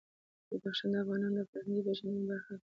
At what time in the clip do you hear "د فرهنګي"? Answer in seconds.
1.39-1.81